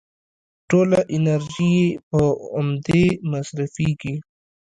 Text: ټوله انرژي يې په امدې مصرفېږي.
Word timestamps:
ټوله 0.69 0.99
انرژي 1.15 1.71
يې 1.79 1.87
په 2.09 2.21
امدې 2.59 3.05
مصرفېږي. 3.31 4.15